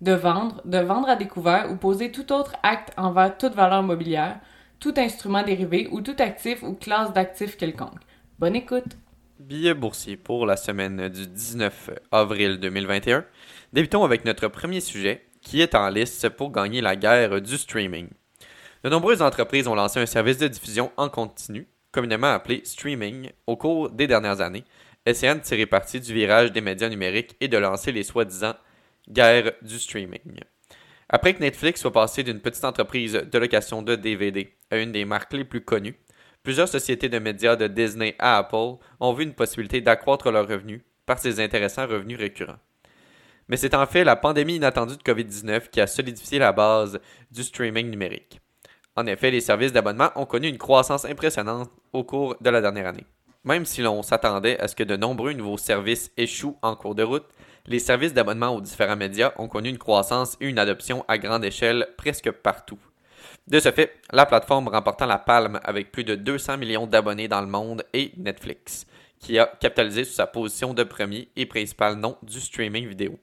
de 0.00 0.12
vendre, 0.12 0.60
de 0.64 0.78
vendre 0.78 1.08
à 1.08 1.16
découvert 1.16 1.70
ou 1.70 1.76
poser 1.76 2.12
tout 2.12 2.32
autre 2.32 2.54
acte 2.62 2.92
envers 2.96 3.36
toute 3.36 3.54
valeur 3.54 3.82
mobilière, 3.82 4.40
tout 4.78 4.94
instrument 4.96 5.42
dérivé 5.42 5.88
ou 5.90 6.00
tout 6.00 6.16
actif 6.18 6.62
ou 6.62 6.74
classe 6.74 7.12
d'actifs 7.12 7.56
quelconque. 7.56 8.00
Bonne 8.38 8.56
écoute! 8.56 8.96
Billet 9.40 9.74
boursier 9.74 10.16
pour 10.16 10.46
la 10.46 10.56
semaine 10.56 11.08
du 11.08 11.26
19 11.26 11.90
avril 12.10 12.58
2021. 12.58 13.24
Débutons 13.72 14.04
avec 14.04 14.24
notre 14.24 14.48
premier 14.48 14.80
sujet 14.80 15.24
qui 15.40 15.60
est 15.60 15.74
en 15.74 15.88
liste 15.88 16.28
pour 16.30 16.50
gagner 16.50 16.80
la 16.80 16.96
guerre 16.96 17.40
du 17.40 17.56
streaming. 17.56 18.08
De 18.84 18.90
nombreuses 18.90 19.22
entreprises 19.22 19.66
ont 19.66 19.74
lancé 19.74 20.00
un 20.00 20.06
service 20.06 20.38
de 20.38 20.48
diffusion 20.48 20.92
en 20.96 21.08
continu, 21.08 21.68
communément 21.92 22.32
appelé 22.32 22.62
streaming, 22.64 23.30
au 23.46 23.56
cours 23.56 23.90
des 23.90 24.06
dernières 24.06 24.40
années, 24.40 24.64
essayant 25.06 25.34
de 25.34 25.40
tirer 25.40 25.66
parti 25.66 26.00
du 26.00 26.12
virage 26.12 26.52
des 26.52 26.60
médias 26.60 26.88
numériques 26.88 27.36
et 27.40 27.48
de 27.48 27.58
lancer 27.58 27.92
les 27.92 28.02
soi-disant 28.02 28.54
guerre 29.08 29.52
du 29.62 29.78
streaming. 29.78 30.40
Après 31.08 31.34
que 31.34 31.40
Netflix 31.40 31.80
soit 31.80 31.92
passé 31.92 32.22
d'une 32.22 32.40
petite 32.40 32.64
entreprise 32.64 33.14
de 33.14 33.38
location 33.38 33.82
de 33.82 33.94
DVD 33.96 34.52
à 34.70 34.76
une 34.76 34.92
des 34.92 35.04
marques 35.04 35.32
les 35.32 35.44
plus 35.44 35.62
connues, 35.62 35.98
plusieurs 36.42 36.68
sociétés 36.68 37.08
de 37.08 37.18
médias 37.18 37.56
de 37.56 37.66
Disney 37.66 38.14
à 38.18 38.38
Apple 38.38 38.76
ont 39.00 39.12
vu 39.14 39.24
une 39.24 39.34
possibilité 39.34 39.80
d'accroître 39.80 40.30
leurs 40.30 40.48
revenus 40.48 40.82
par 41.06 41.18
ces 41.18 41.40
intéressants 41.40 41.86
revenus 41.86 42.18
récurrents. 42.18 42.58
Mais 43.48 43.56
c'est 43.56 43.74
en 43.74 43.86
fait 43.86 44.04
la 44.04 44.16
pandémie 44.16 44.56
inattendue 44.56 44.98
de 44.98 45.02
COVID-19 45.02 45.70
qui 45.70 45.80
a 45.80 45.86
solidifié 45.86 46.38
la 46.38 46.52
base 46.52 47.00
du 47.30 47.42
streaming 47.42 47.88
numérique. 47.88 48.40
En 48.94 49.06
effet, 49.06 49.30
les 49.30 49.40
services 49.40 49.72
d'abonnement 49.72 50.10
ont 50.16 50.26
connu 50.26 50.48
une 50.48 50.58
croissance 50.58 51.04
impressionnante 51.06 51.70
au 51.92 52.04
cours 52.04 52.36
de 52.40 52.50
la 52.50 52.60
dernière 52.60 52.88
année. 52.88 53.06
Même 53.44 53.64
si 53.64 53.80
l'on 53.80 54.02
s'attendait 54.02 54.58
à 54.58 54.68
ce 54.68 54.76
que 54.76 54.82
de 54.82 54.96
nombreux 54.96 55.32
nouveaux 55.32 55.56
services 55.56 56.10
échouent 56.16 56.58
en 56.60 56.76
cours 56.76 56.94
de 56.94 57.04
route, 57.04 57.24
les 57.68 57.78
services 57.78 58.14
d'abonnement 58.14 58.56
aux 58.56 58.62
différents 58.62 58.96
médias 58.96 59.32
ont 59.36 59.46
connu 59.46 59.68
une 59.68 59.78
croissance 59.78 60.36
et 60.40 60.46
une 60.46 60.58
adoption 60.58 61.04
à 61.06 61.18
grande 61.18 61.44
échelle 61.44 61.86
presque 61.98 62.30
partout. 62.30 62.78
De 63.46 63.60
ce 63.60 63.70
fait, 63.70 63.94
la 64.10 64.24
plateforme 64.24 64.68
remportant 64.68 65.06
la 65.06 65.18
palme 65.18 65.60
avec 65.62 65.92
plus 65.92 66.04
de 66.04 66.14
200 66.14 66.56
millions 66.56 66.86
d'abonnés 66.86 67.28
dans 67.28 67.42
le 67.42 67.46
monde 67.46 67.84
est 67.92 68.16
Netflix, 68.16 68.86
qui 69.18 69.38
a 69.38 69.46
capitalisé 69.60 70.04
sur 70.04 70.14
sa 70.14 70.26
position 70.26 70.72
de 70.72 70.82
premier 70.82 71.28
et 71.36 71.44
principal 71.44 71.96
nom 71.96 72.16
du 72.22 72.40
streaming 72.40 72.88
vidéo. 72.88 73.18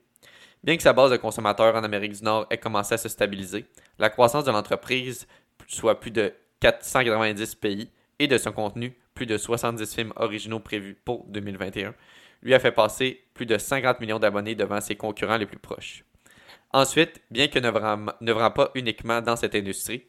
Bien 0.64 0.78
que 0.78 0.84
sa 0.84 0.94
base 0.94 1.12
de 1.12 1.18
consommateurs 1.18 1.76
en 1.76 1.84
Amérique 1.84 2.14
du 2.14 2.24
Nord 2.24 2.46
ait 2.52 2.58
commencé 2.58 2.94
à 2.94 2.98
se 2.98 3.10
stabiliser, 3.10 3.66
la 3.98 4.10
croissance 4.10 4.46
de 4.46 4.52
l'entreprise, 4.52 5.28
soit 5.68 6.00
plus 6.00 6.12
de 6.12 6.34
490 6.60 7.56
pays, 7.56 7.90
et 8.20 8.28
de 8.28 8.38
son 8.38 8.52
contenu, 8.52 8.96
plus 9.14 9.26
de 9.26 9.38
70 9.38 9.94
films 9.94 10.14
originaux 10.16 10.60
prévus 10.60 10.98
pour 11.04 11.26
2021, 11.28 11.94
lui 12.46 12.54
a 12.54 12.60
fait 12.60 12.72
passer 12.72 13.24
plus 13.34 13.48
de 13.48 13.58
50 13.58 14.00
millions 14.00 14.20
d'abonnés 14.20 14.56
devant 14.56 14.80
ses 14.80 14.96
concurrents 14.96 15.38
les 15.38 15.48
plus 15.48 15.58
proches. 15.58 16.06
Ensuite, 16.72 17.22
bien 17.32 17.48
que 17.48 17.60
ne 17.60 18.32
vrant 18.32 18.52
pas 18.52 18.72
uniquement 18.76 19.22
dans 19.22 19.36
cette 19.36 19.56
industrie, 19.56 20.06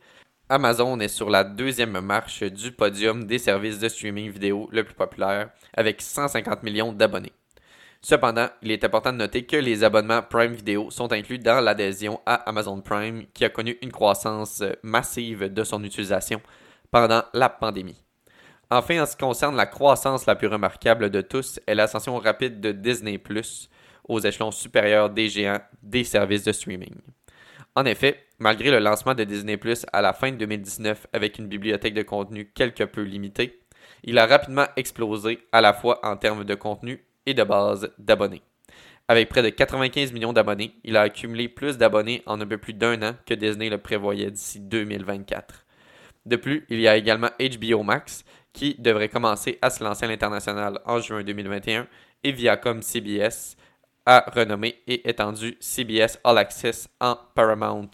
Amazon 0.48 1.00
est 1.00 1.08
sur 1.08 1.30
la 1.30 1.42
deuxième 1.42 1.98
marche 2.00 2.42
du 2.44 2.70
podium 2.70 3.24
des 3.24 3.38
services 3.38 3.80
de 3.80 3.88
streaming 3.88 4.30
vidéo 4.30 4.68
le 4.70 4.84
plus 4.84 4.94
populaire, 4.94 5.50
avec 5.74 6.02
150 6.02 6.62
millions 6.62 6.92
d'abonnés. 6.92 7.32
Cependant, 8.02 8.48
il 8.62 8.70
est 8.70 8.84
important 8.84 9.12
de 9.12 9.18
noter 9.18 9.44
que 9.44 9.56
les 9.56 9.82
abonnements 9.82 10.22
Prime 10.22 10.52
Video 10.52 10.90
sont 10.90 11.12
inclus 11.12 11.38
dans 11.38 11.60
l'adhésion 11.60 12.20
à 12.26 12.34
Amazon 12.48 12.80
Prime, 12.80 13.24
qui 13.32 13.44
a 13.44 13.48
connu 13.48 13.78
une 13.82 13.90
croissance 13.90 14.62
massive 14.82 15.52
de 15.52 15.64
son 15.64 15.82
utilisation 15.82 16.40
pendant 16.92 17.22
la 17.32 17.48
pandémie. 17.48 18.05
Enfin, 18.70 19.00
en 19.00 19.06
ce 19.06 19.12
qui 19.12 19.18
concerne 19.18 19.54
la 19.56 19.66
croissance 19.66 20.26
la 20.26 20.34
plus 20.34 20.48
remarquable 20.48 21.10
de 21.10 21.20
tous 21.20 21.60
est 21.66 21.74
l'ascension 21.74 22.18
rapide 22.18 22.60
de 22.60 22.72
Disney⁇ 22.72 23.16
aux 24.08 24.20
échelons 24.20 24.50
supérieurs 24.50 25.10
des 25.10 25.28
géants 25.28 25.60
des 25.82 26.02
services 26.02 26.42
de 26.42 26.52
streaming. 26.52 26.94
En 27.76 27.84
effet, 27.84 28.24
malgré 28.38 28.70
le 28.70 28.80
lancement 28.80 29.14
de 29.14 29.22
Disney⁇ 29.22 29.56
à 29.92 30.02
la 30.02 30.12
fin 30.12 30.32
de 30.32 30.36
2019 30.36 31.06
avec 31.12 31.38
une 31.38 31.46
bibliothèque 31.46 31.94
de 31.94 32.02
contenu 32.02 32.50
quelque 32.54 32.82
peu 32.82 33.02
limitée, 33.02 33.60
il 34.02 34.18
a 34.18 34.26
rapidement 34.26 34.66
explosé 34.76 35.38
à 35.52 35.60
la 35.60 35.72
fois 35.72 36.04
en 36.04 36.16
termes 36.16 36.44
de 36.44 36.54
contenu 36.56 37.04
et 37.24 37.34
de 37.34 37.44
base 37.44 37.92
d'abonnés. 37.98 38.42
Avec 39.06 39.28
près 39.28 39.42
de 39.42 39.50
95 39.50 40.12
millions 40.12 40.32
d'abonnés, 40.32 40.74
il 40.82 40.96
a 40.96 41.02
accumulé 41.02 41.48
plus 41.48 41.78
d'abonnés 41.78 42.24
en 42.26 42.40
un 42.40 42.46
peu 42.46 42.58
plus 42.58 42.74
d'un 42.74 43.00
an 43.02 43.14
que 43.24 43.34
Disney 43.34 43.70
le 43.70 43.78
prévoyait 43.78 44.32
d'ici 44.32 44.58
2024. 44.58 45.64
De 46.24 46.34
plus, 46.34 46.66
il 46.68 46.80
y 46.80 46.88
a 46.88 46.96
également 46.96 47.30
HBO 47.38 47.84
Max, 47.84 48.24
qui 48.56 48.74
devrait 48.78 49.10
commencer 49.10 49.58
à 49.60 49.68
se 49.68 49.84
lancer 49.84 50.06
à 50.06 50.08
l'international 50.08 50.80
en 50.86 50.98
juin 50.98 51.22
2021, 51.22 51.86
et 52.24 52.32
Viacom 52.32 52.80
CBS 52.80 53.54
a 54.06 54.24
renommé 54.34 54.76
et 54.86 55.08
étendu 55.08 55.58
CBS 55.60 56.18
All 56.24 56.38
Access 56.38 56.88
en 56.98 57.18
Paramount+. 57.34 57.90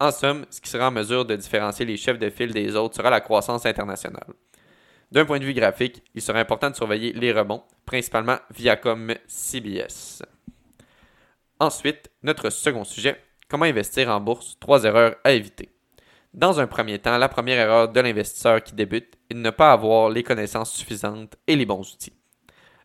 En 0.00 0.10
somme, 0.10 0.46
ce 0.50 0.60
qui 0.60 0.68
sera 0.68 0.88
en 0.88 0.90
mesure 0.90 1.24
de 1.24 1.36
différencier 1.36 1.86
les 1.86 1.96
chefs 1.96 2.18
de 2.18 2.28
file 2.28 2.52
des 2.52 2.74
autres 2.74 2.96
sera 2.96 3.08
la 3.08 3.20
croissance 3.20 3.66
internationale. 3.66 4.34
D'un 5.12 5.24
point 5.24 5.38
de 5.38 5.44
vue 5.44 5.54
graphique, 5.54 6.02
il 6.14 6.20
sera 6.20 6.40
important 6.40 6.70
de 6.70 6.76
surveiller 6.76 7.12
les 7.12 7.32
rebonds, 7.32 7.62
principalement 7.86 8.38
Viacom 8.50 9.14
CBS. 9.28 10.22
Ensuite, 11.60 12.10
notre 12.24 12.50
second 12.50 12.84
sujet, 12.84 13.16
comment 13.48 13.64
investir 13.64 14.08
en 14.08 14.20
bourse, 14.20 14.56
trois 14.58 14.82
erreurs 14.82 15.14
à 15.22 15.30
éviter. 15.30 15.70
Dans 16.34 16.60
un 16.60 16.66
premier 16.66 16.98
temps, 16.98 17.16
la 17.16 17.28
première 17.28 17.58
erreur 17.58 17.88
de 17.88 18.00
l'investisseur 18.00 18.62
qui 18.62 18.74
débute 18.74 19.18
est 19.30 19.34
de 19.34 19.40
ne 19.40 19.50
pas 19.50 19.72
avoir 19.72 20.10
les 20.10 20.22
connaissances 20.22 20.72
suffisantes 20.72 21.36
et 21.46 21.56
les 21.56 21.64
bons 21.64 21.90
outils. 21.92 22.12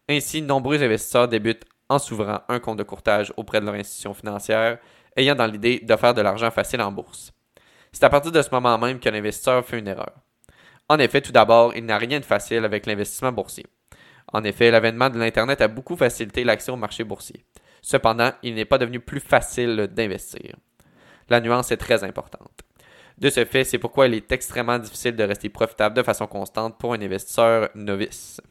Ainsi, 0.09 0.41
nombreux 0.41 0.81
investisseurs 0.81 1.27
débutent 1.27 1.65
en 1.89 1.99
s'ouvrant 1.99 2.41
un 2.47 2.59
compte 2.59 2.77
de 2.77 2.83
courtage 2.83 3.33
auprès 3.35 3.59
de 3.59 3.65
leur 3.65 3.75
institution 3.75 4.13
financière, 4.13 4.79
ayant 5.17 5.35
dans 5.35 5.45
l'idée 5.45 5.79
de 5.79 5.95
faire 5.95 6.13
de 6.13 6.21
l'argent 6.21 6.51
facile 6.51 6.81
en 6.81 6.91
bourse. 6.91 7.31
C'est 7.91 8.03
à 8.05 8.09
partir 8.09 8.31
de 8.31 8.41
ce 8.41 8.49
moment 8.49 8.77
même 8.77 8.99
que 8.99 9.09
l'investisseur 9.09 9.63
fait 9.65 9.79
une 9.79 9.87
erreur. 9.87 10.13
En 10.87 10.97
effet, 10.97 11.21
tout 11.21 11.31
d'abord, 11.31 11.75
il 11.75 11.85
n'a 11.85 11.97
rien 11.97 12.19
de 12.19 12.25
facile 12.25 12.63
avec 12.65 12.85
l'investissement 12.85 13.31
boursier. 13.31 13.65
En 14.31 14.43
effet, 14.43 14.71
l'avènement 14.71 15.09
de 15.09 15.19
l'Internet 15.19 15.61
a 15.61 15.67
beaucoup 15.67 15.95
facilité 15.95 16.43
l'accès 16.43 16.71
au 16.71 16.77
marché 16.77 17.03
boursier. 17.03 17.45
Cependant, 17.81 18.31
il 18.41 18.55
n'est 18.55 18.65
pas 18.65 18.77
devenu 18.77 18.99
plus 18.99 19.19
facile 19.19 19.89
d'investir. 19.91 20.55
La 21.29 21.41
nuance 21.41 21.71
est 21.71 21.77
très 21.77 22.03
importante. 22.03 22.63
De 23.17 23.29
ce 23.29 23.45
fait, 23.45 23.63
c'est 23.63 23.77
pourquoi 23.77 24.07
il 24.07 24.15
est 24.15 24.31
extrêmement 24.31 24.79
difficile 24.79 25.15
de 25.15 25.23
rester 25.23 25.49
profitable 25.49 25.95
de 25.95 26.03
façon 26.03 26.27
constante 26.27 26.77
pour 26.77 26.93
un 26.93 27.01
investisseur 27.01 27.69
novice. 27.75 28.41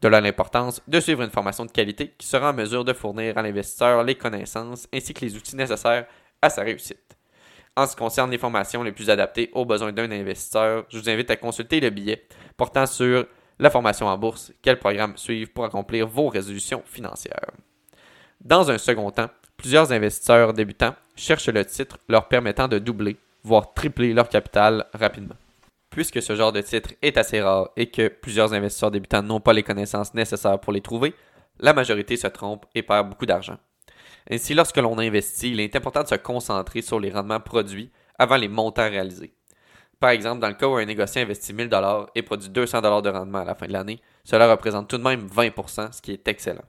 De 0.00 0.08
là 0.08 0.20
l'importance 0.20 0.82
de 0.86 1.00
suivre 1.00 1.22
une 1.22 1.30
formation 1.30 1.64
de 1.64 1.70
qualité 1.70 2.12
qui 2.18 2.26
sera 2.26 2.50
en 2.50 2.54
mesure 2.54 2.84
de 2.84 2.92
fournir 2.92 3.38
à 3.38 3.42
l'investisseur 3.42 4.02
les 4.04 4.14
connaissances 4.14 4.86
ainsi 4.92 5.14
que 5.14 5.24
les 5.24 5.36
outils 5.36 5.56
nécessaires 5.56 6.06
à 6.42 6.50
sa 6.50 6.62
réussite. 6.62 7.16
En 7.76 7.86
ce 7.86 7.92
qui 7.92 7.96
concerne 7.96 8.30
les 8.30 8.38
formations 8.38 8.82
les 8.82 8.92
plus 8.92 9.10
adaptées 9.10 9.50
aux 9.52 9.64
besoins 9.64 9.92
d'un 9.92 10.10
investisseur, 10.10 10.84
je 10.90 10.98
vous 10.98 11.08
invite 11.08 11.30
à 11.30 11.36
consulter 11.36 11.80
le 11.80 11.90
billet 11.90 12.26
portant 12.56 12.86
sur 12.86 13.26
la 13.58 13.70
formation 13.70 14.06
en 14.06 14.16
bourse, 14.18 14.52
quel 14.62 14.78
programme 14.78 15.16
suivre 15.16 15.50
pour 15.52 15.64
accomplir 15.64 16.06
vos 16.06 16.28
résolutions 16.28 16.82
financières. 16.86 17.50
Dans 18.40 18.70
un 18.70 18.78
second 18.78 19.10
temps, 19.10 19.30
plusieurs 19.56 19.90
investisseurs 19.90 20.52
débutants 20.52 20.94
cherchent 21.16 21.48
le 21.48 21.64
titre 21.64 21.98
leur 22.08 22.28
permettant 22.28 22.68
de 22.68 22.78
doubler 22.78 23.16
voire 23.44 23.74
tripler 23.74 24.12
leur 24.12 24.28
capital 24.28 24.86
rapidement. 24.94 25.36
Puisque 25.90 26.20
ce 26.20 26.34
genre 26.34 26.52
de 26.52 26.60
titre 26.60 26.90
est 27.02 27.16
assez 27.16 27.40
rare 27.40 27.70
et 27.76 27.90
que 27.90 28.08
plusieurs 28.08 28.52
investisseurs 28.52 28.90
débutants 28.90 29.22
n'ont 29.22 29.40
pas 29.40 29.52
les 29.52 29.62
connaissances 29.62 30.14
nécessaires 30.14 30.58
pour 30.58 30.72
les 30.72 30.80
trouver, 30.80 31.14
la 31.60 31.72
majorité 31.72 32.16
se 32.16 32.26
trompe 32.26 32.66
et 32.74 32.82
perd 32.82 33.10
beaucoup 33.10 33.26
d'argent. 33.26 33.58
Ainsi, 34.30 34.54
lorsque 34.54 34.78
l'on 34.78 34.98
investit, 34.98 35.50
il 35.50 35.60
est 35.60 35.76
important 35.76 36.02
de 36.02 36.08
se 36.08 36.14
concentrer 36.14 36.82
sur 36.82 36.98
les 36.98 37.10
rendements 37.10 37.40
produits 37.40 37.92
avant 38.18 38.36
les 38.36 38.48
montants 38.48 38.88
réalisés. 38.88 39.34
Par 40.00 40.10
exemple, 40.10 40.40
dans 40.40 40.48
le 40.48 40.54
cas 40.54 40.66
où 40.66 40.74
un 40.74 40.84
négociant 40.84 41.22
investit 41.22 41.52
1000 41.52 41.68
dollars 41.68 42.08
et 42.14 42.22
produit 42.22 42.48
200 42.48 42.80
dollars 42.80 43.02
de 43.02 43.10
rendement 43.10 43.38
à 43.38 43.44
la 43.44 43.54
fin 43.54 43.66
de 43.66 43.72
l'année, 43.72 44.00
cela 44.24 44.50
représente 44.50 44.88
tout 44.88 44.98
de 44.98 45.02
même 45.02 45.26
20% 45.28 45.92
ce 45.92 46.02
qui 46.02 46.12
est 46.12 46.26
excellent. 46.26 46.64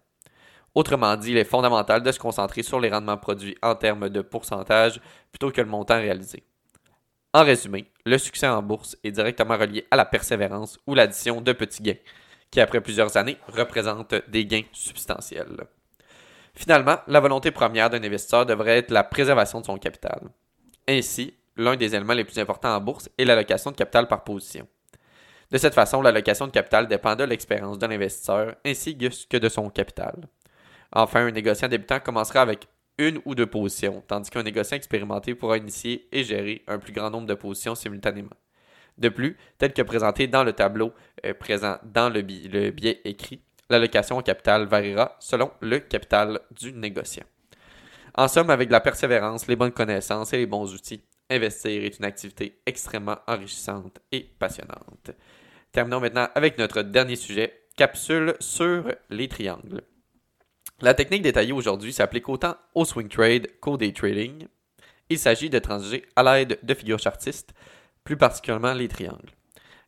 Autrement 0.76 1.16
dit, 1.16 1.32
il 1.32 1.38
est 1.38 1.46
fondamental 1.46 2.04
de 2.04 2.12
se 2.12 2.20
concentrer 2.20 2.62
sur 2.62 2.80
les 2.80 2.90
rendements 2.90 3.18
produits 3.18 3.58
en 3.64 3.76
termes 3.76 4.10
de 4.10 4.22
pourcentage 4.22 5.00
plutôt 5.32 5.52
que 5.52 5.62
le 5.62 5.68
montant 5.68 5.96
réalisé. 5.96 6.44
En 7.36 7.44
résumé, 7.44 7.92
le 8.06 8.18
succès 8.18 8.48
en 8.48 8.64
bourse 8.64 8.96
est 9.04 9.12
directement 9.12 9.58
relié 9.58 9.86
à 9.92 9.98
la 9.98 10.06
persévérance 10.06 10.80
ou 10.88 10.96
l'addition 10.96 11.42
de 11.42 11.52
petits 11.52 11.84
gains, 11.84 11.98
qui 12.50 12.62
après 12.62 12.80
plusieurs 12.80 13.18
années 13.18 13.38
représentent 13.50 14.16
des 14.30 14.46
gains 14.46 14.64
substantiels. 14.72 15.68
Finalement, 16.54 16.96
la 17.08 17.20
volonté 17.20 17.52
première 17.52 17.90
d'un 17.90 18.02
investisseur 18.02 18.46
devrait 18.46 18.78
être 18.78 18.92
la 18.92 19.04
préservation 19.04 19.60
de 19.60 19.66
son 19.66 19.78
capital. 19.78 20.22
Ainsi, 20.88 21.34
l'un 21.58 21.76
des 21.76 21.94
éléments 21.94 22.14
les 22.14 22.24
plus 22.24 22.40
importants 22.40 22.74
en 22.74 22.80
bourse 22.80 23.10
est 23.18 23.26
l'allocation 23.26 23.72
de 23.72 23.76
capital 23.76 24.08
par 24.08 24.24
position. 24.24 24.66
De 25.52 25.58
cette 25.58 25.74
façon, 25.74 26.02
l'allocation 26.02 26.48
de 26.48 26.54
capital 26.54 26.88
dépend 26.88 27.18
de 27.18 27.26
l'expérience 27.26 27.78
de 27.78 27.86
l'investisseur 27.86 28.56
ainsi 28.66 28.98
que 28.98 29.36
de 29.36 29.50
son 29.50 29.70
capital. 29.70 30.30
Enfin, 30.94 31.26
un 31.26 31.32
négociant 31.32 31.68
débutant 31.68 32.00
commencera 32.00 32.40
avec 32.40 32.66
une 32.98 33.22
ou 33.26 33.36
deux 33.36 33.46
positions, 33.46 34.04
tandis 34.08 34.30
qu'un 34.30 34.44
négociant 34.44 34.78
expérimenté 34.78 35.36
pourra 35.36 35.58
initier 35.58 36.08
et 36.12 36.24
gérer 36.24 36.64
un 36.68 36.80
plus 36.80 36.94
grand 36.94 37.10
nombre 37.10 37.28
de 37.28 37.34
positions 37.34 37.76
simultanément. 37.76 38.36
De 38.98 39.10
plus, 39.10 39.38
tel 39.58 39.74
que 39.74 39.82
présenté 39.82 40.28
dans 40.28 40.44
le 40.44 40.54
tableau 40.54 40.94
euh, 41.26 41.34
présent 41.34 41.78
dans 41.84 42.10
le, 42.10 42.22
le 42.22 42.72
biais 42.72 43.02
écrit, 43.04 43.42
l'allocation 43.70 44.18
au 44.18 44.22
capital 44.22 44.66
variera 44.68 45.18
selon 45.20 45.52
le 45.60 45.80
capital 45.80 46.40
du 46.52 46.72
négociant. 46.72 47.26
En 48.18 48.30
somme, 48.30 48.50
avec 48.50 48.72
la 48.72 48.80
persévérance, 48.80 49.48
les 49.48 49.58
bonnes 49.58 49.74
connaissances 49.74 50.32
et 50.32 50.38
les 50.38 50.46
bons 50.46 50.74
outils, 50.74 51.04
investir 51.30 51.84
est 51.84 52.00
une 52.00 52.06
activité 52.06 52.62
extrêmement 52.66 53.18
enrichissante 53.28 54.00
et 54.12 54.22
passionnante. 54.40 55.12
Terminons 55.74 56.00
maintenant 56.00 56.30
avec 56.36 56.58
notre 56.58 56.82
dernier 56.82 57.18
sujet, 57.18 57.68
capsule 57.76 58.36
sur 58.40 58.86
les 59.10 59.28
triangles. 59.28 59.82
La 60.82 60.94
technique 60.94 61.22
détaillée 61.22 61.54
aujourd'hui 61.54 61.94
s'applique 61.94 62.28
autant 62.28 62.56
au 62.74 62.84
swing 62.84 63.08
trade 63.08 63.48
qu'au 63.62 63.78
day 63.78 63.94
trading. 63.94 64.46
Il 65.10 65.18
s'agit 65.18 65.50
de 65.50 65.60
transiger 65.60 66.06
à 66.18 66.24
l'aide 66.24 66.60
de 66.64 66.74
figures 66.74 67.00
chartistes, 67.00 67.54
plus 68.04 68.18
particulièrement 68.18 68.74
les 68.74 68.90
triangles. 68.90 69.32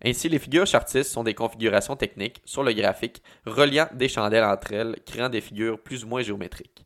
Ainsi, 0.05 0.29
les 0.29 0.39
figures 0.39 0.65
chartistes 0.65 1.11
sont 1.11 1.25
des 1.25 1.33
configurations 1.33 1.97
techniques 1.97 2.41
sur 2.45 2.63
le 2.63 2.71
graphique 2.71 3.21
reliant 3.45 3.89
des 3.93 4.07
chandelles 4.07 4.45
entre 4.45 4.71
elles, 4.71 4.95
créant 5.05 5.27
des 5.27 5.41
figures 5.41 5.77
plus 5.77 6.05
ou 6.05 6.07
moins 6.07 6.21
géométriques. 6.21 6.85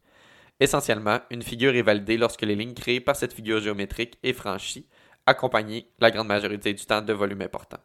Essentiellement, 0.59 1.19
une 1.29 1.43
figure 1.43 1.75
est 1.75 1.83
validée 1.83 2.17
lorsque 2.17 2.41
les 2.41 2.55
lignes 2.55 2.73
créées 2.73 3.01
par 3.01 3.15
cette 3.15 3.33
figure 3.33 3.59
géométrique 3.59 4.17
est 4.23 4.33
franchie, 4.33 4.87
accompagnée 5.27 5.91
la 5.99 6.09
grande 6.09 6.27
majorité 6.27 6.73
du 6.73 6.85
temps 6.85 7.01
de 7.03 7.13
volume 7.13 7.41
important. 7.41 7.79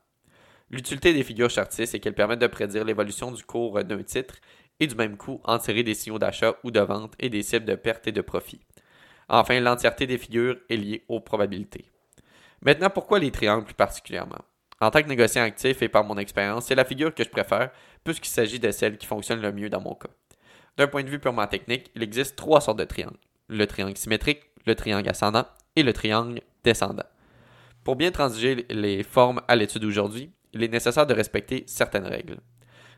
L'utilité 0.71 1.13
des 1.13 1.23
figures 1.23 1.51
chartistes 1.51 1.95
est 1.95 2.01
qu'elles 2.01 2.15
permettent 2.15 2.41
de 2.41 2.47
prédire 2.49 2.85
l'évolution 2.85 3.31
du 3.31 3.45
cours 3.45 3.85
d'un 3.85 4.03
titre 4.03 4.35
et 4.81 4.87
du 4.87 4.95
même 4.95 5.17
coup 5.17 5.41
en 5.45 5.59
tirer 5.59 5.83
des 5.83 5.95
signaux 5.95 6.19
d'achat 6.19 6.57
ou 6.65 6.71
de 6.71 6.81
vente 6.81 7.15
et 7.19 7.29
des 7.29 7.43
cibles 7.43 7.65
de 7.65 7.75
perte 7.75 8.07
et 8.07 8.13
de 8.13 8.21
profit. 8.21 8.61
Enfin, 9.29 9.59
l'entièreté 9.61 10.07
des 10.07 10.19
figures 10.19 10.57
est 10.69 10.77
liée 10.77 11.05
aux 11.09 11.21
probabilités. 11.21 11.87
Maintenant, 12.63 12.91
pourquoi 12.91 13.19
les 13.19 13.31
triangles 13.31 13.65
plus 13.65 13.75
particulièrement? 13.75 14.45
En 14.81 14.91
tant 14.91 15.03
que 15.03 15.09
négociant 15.09 15.43
actif 15.43 15.83
et 15.83 15.89
par 15.89 16.05
mon 16.05 16.19
expérience, 16.19 16.67
c'est 16.67 16.75
la 16.75 16.85
figure 16.85 17.15
que 17.15 17.25
je 17.25 17.31
préfère 17.31 17.71
puisqu'il 18.05 18.31
s'agit 18.31 18.61
de 18.61 18.71
celle 18.71 18.99
qui 18.99 19.07
fonctionne 19.07 19.41
le 19.41 19.53
mieux 19.53 19.71
dans 19.71 19.81
mon 19.81 19.95
cas. 19.95 20.11
D'un 20.77 20.87
point 20.87 21.03
de 21.03 21.09
vue 21.09 21.19
purement 21.19 21.47
technique, 21.47 21.91
il 21.95 22.03
existe 22.03 22.37
trois 22.37 22.61
sortes 22.61 22.79
de 22.79 22.85
triangles. 22.85 23.17
Le 23.49 23.67
triangle 23.67 23.97
symétrique, 23.97 24.43
le 24.67 24.75
triangle 24.75 25.09
ascendant 25.09 25.47
et 25.75 25.83
le 25.83 25.93
triangle 25.93 26.41
descendant. 26.63 27.07
Pour 27.85 27.97
bien 27.97 28.11
transiger 28.11 28.67
les 28.69 29.03
formes 29.03 29.41
à 29.49 29.57
l'étude 29.57 29.85
aujourd'hui, 29.85 30.31
il 30.53 30.63
est 30.63 30.69
nécessaire 30.69 31.07
de 31.07 31.15
respecter 31.15 31.65
certaines 31.67 32.07
règles. 32.07 32.39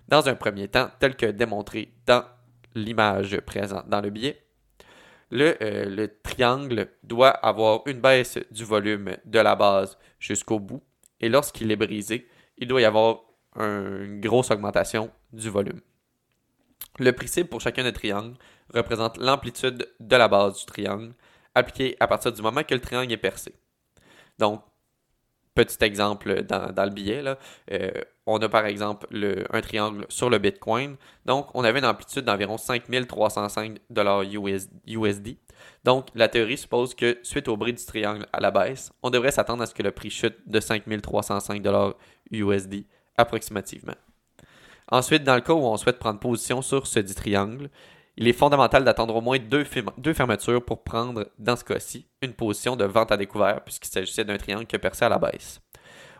Dans 0.09 0.29
un 0.29 0.35
premier 0.35 0.69
temps, 0.69 0.91
tel 0.99 1.17
que 1.17 1.27
démontré 1.27 1.93
dans 2.07 2.25
l'image 2.75 3.39
présente 3.41 3.89
dans 3.89 4.01
le 4.01 4.11
billet, 4.11 4.43
le, 5.31 5.57
euh, 5.63 5.85
le, 5.85 6.21
triangle 6.23 6.89
doit 7.03 7.29
avoir 7.29 7.83
une 7.87 8.01
baisse 8.01 8.39
du 8.51 8.65
volume 8.65 9.17
de 9.27 9.39
la 9.39 9.55
base 9.55 9.99
jusqu'au 10.19 10.59
bout, 10.59 10.83
et 11.21 11.29
lorsqu'il 11.29 11.71
est 11.71 11.77
brisé, 11.77 12.27
il 12.57 12.67
doit 12.67 12.81
y 12.81 12.87
avoir 12.87 13.21
une 13.57 14.21
grosse 14.21 14.51
augmentation 14.51 15.11
du 15.33 15.51
volume. 15.51 15.81
Le 16.99 17.13
principe 17.13 17.51
pour 17.51 17.61
chacun 17.61 17.85
des 17.85 17.93
triangles 17.93 18.37
représente 18.73 19.19
l'amplitude 19.19 19.89
de 20.01 20.17
la 20.17 20.29
base 20.29 20.59
du 20.59 20.67
triangle 20.67 21.15
appliquée 21.55 21.97
à 22.01 22.07
partir 22.07 22.33
du 22.33 22.41
moment 22.41 22.63
que 22.63 22.75
le 22.75 22.81
triangle 22.81 23.13
est 23.13 23.17
percé. 23.17 23.55
Donc, 24.39 24.63
petit 25.55 25.83
exemple 25.85 26.43
dans, 26.45 26.85
le 26.85 26.91
billet, 26.91 27.23
euh, 27.73 27.91
on 28.27 28.39
a 28.39 28.49
par 28.49 28.67
exemple 28.67 29.07
un 29.51 29.61
triangle 29.61 30.07
sur 30.09 30.31
le 30.31 30.39
Bitcoin. 30.39 30.97
Donc, 31.25 31.49
on 31.55 31.65
avait 31.65 31.79
une 31.79 31.85
amplitude 31.85 32.25
d'environ 32.25 32.59
5305 32.59 33.79
USD. 34.87 35.37
Donc, 35.85 36.07
la 36.15 36.29
théorie 36.29 36.59
suppose 36.59 36.95
que 36.95 37.19
suite 37.23 37.49
au 37.49 37.57
bris 37.57 37.73
du 37.73 37.85
triangle 37.85 38.27
à 38.33 38.41
la 38.41 38.51
baisse, 38.51 38.93
on 39.03 39.11
devrait 39.11 39.31
s'attendre 39.31 39.63
à 39.63 39.67
ce 39.67 39.75
que 39.75 39.83
le 39.83 39.91
prix 39.91 40.11
chute 40.11 40.37
de 40.47 40.61
5305 40.61 41.63
USD 42.31 42.85
approximativement. 43.17 43.95
Ensuite, 44.91 45.25
dans 45.25 45.35
le 45.35 45.41
cas 45.41 45.53
où 45.53 45.65
on 45.65 45.77
souhaite 45.77 45.99
prendre 45.99 46.19
position 46.19 46.63
sur 46.63 46.87
ce 46.87 47.01
dit 47.01 47.15
triangle, 47.15 47.69
il 48.21 48.27
est 48.27 48.33
fondamental 48.33 48.83
d'attendre 48.83 49.15
au 49.15 49.21
moins 49.21 49.39
deux, 49.39 49.63
fermetures 49.63 50.65
pour 50.65 50.83
prendre, 50.83 51.31
dans 51.39 51.55
ce 51.55 51.63
cas-ci, 51.63 52.09
une 52.21 52.33
position 52.33 52.75
de 52.75 52.85
vente 52.85 53.13
à 53.13 53.17
découvert, 53.17 53.63
puisqu'il 53.63 53.89
s'agissait 53.89 54.25
d'un 54.25 54.37
triangle 54.37 54.67
a 54.71 54.79
percé 54.81 55.05
à 55.05 55.09
la 55.09 55.19
baisse. 55.19 55.61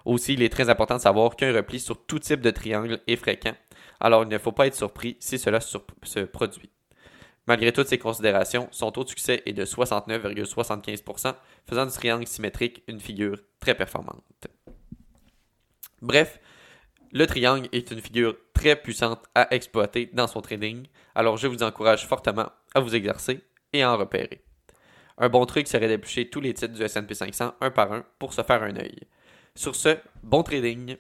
Aussi, 0.05 0.35
il 0.35 0.43
est 0.43 0.49
très 0.49 0.71
important 0.71 0.95
de 0.95 1.01
savoir 1.01 1.35
qu'un 1.35 1.53
repli 1.53 1.81
sur 1.81 2.07
tout 2.07 2.21
type 2.21 2.41
de 2.41 2.53
triangle 2.53 3.01
est 3.09 3.17
fréquent, 3.17 3.55
alors 3.99 4.23
il 4.23 4.29
ne 4.29 4.39
faut 4.39 4.53
pas 4.53 4.69
être 4.69 4.77
surpris 4.77 5.17
si 5.19 5.41
cela 5.41 5.59
se 5.61 6.21
produit. 6.21 6.71
Malgré 7.49 7.73
toutes 7.73 7.89
ces 7.89 7.99
considérations, 7.99 8.69
son 8.71 8.93
taux 8.93 9.03
de 9.03 9.09
succès 9.09 9.43
est 9.45 9.53
de 9.53 9.65
69,75%, 9.65 11.35
faisant 11.69 11.87
du 11.87 11.93
triangle 11.93 12.29
symétrique 12.29 12.85
une 12.87 13.01
figure 13.01 13.41
très 13.59 13.75
performante. 13.75 14.23
Bref, 16.01 16.39
le 17.13 17.27
triangle 17.27 17.69
est 17.73 17.91
une 17.91 18.01
figure 18.01 18.37
très 18.53 18.77
puissante 18.77 19.25
à 19.35 19.55
exploiter 19.55 20.11
dans 20.13 20.27
son 20.27 20.41
trading, 20.41 20.87
alors 21.15 21.37
je 21.37 21.47
vous 21.47 21.63
encourage 21.63 22.07
fortement 22.07 22.51
à 22.75 22.81
vous 22.81 22.95
exercer 22.95 23.41
et 23.73 23.83
à 23.83 23.93
en 23.93 23.97
repérer. 23.97 24.43
Un 25.19 25.29
bon 25.29 25.47
truc 25.47 25.67
serait 25.67 25.89
d'éplucher 25.89 26.29
tous 26.29 26.41
les 26.41 26.55
titres 26.55 26.75
du 26.75 26.83
S&P 26.83 27.15
500 27.15 27.55
un 27.61 27.71
par 27.71 27.93
un 27.93 28.05
pour 28.19 28.33
se 28.33 28.43
faire 28.43 28.63
un 28.63 28.77
œil. 28.77 29.01
Sur 29.55 29.75
ce, 29.75 29.97
bon 30.23 30.43
trading. 30.43 30.97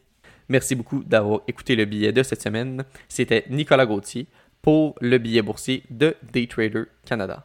Merci 0.48 0.74
beaucoup 0.74 1.04
d'avoir 1.04 1.42
écouté 1.46 1.76
le 1.76 1.84
billet 1.84 2.12
de 2.12 2.22
cette 2.22 2.42
semaine. 2.42 2.84
C'était 3.08 3.44
Nicolas 3.50 3.86
Gauthier 3.86 4.26
pour 4.62 4.96
le 5.00 5.18
billet 5.18 5.42
boursier 5.42 5.84
de 5.90 6.16
Daytrader 6.32 6.84
Canada. 7.04 7.36